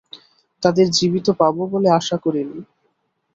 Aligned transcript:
তাদের 0.63 0.87
জীবিত 0.89 1.27
পাবো 1.39 1.61
বলে 1.73 1.89
আশা 1.99 2.17
করিনি। 2.17 2.59